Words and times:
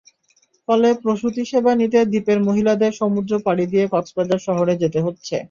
ফলে 0.67 0.89
প্রসূতিসেবা 1.03 1.71
নিতে 1.81 1.99
দ্বীপের 2.05 2.39
মহিলাদের 2.47 2.91
সমুদ্র 3.01 3.33
পাড়ি 3.45 3.65
দিয়ে 3.71 3.85
কক্সবাজার 3.93 4.39
শহরে 4.47 4.73
যেতে 4.81 4.99
হচ্ছে। 5.05 5.35